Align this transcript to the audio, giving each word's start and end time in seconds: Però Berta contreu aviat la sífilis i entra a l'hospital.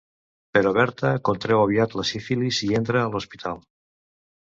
Però 0.57 0.71
Berta 0.77 1.11
contreu 1.29 1.63
aviat 1.67 1.95
la 2.01 2.07
sífilis 2.15 2.65
i 2.71 2.73
entra 2.83 3.07
a 3.07 3.15
l'hospital. 3.15 3.65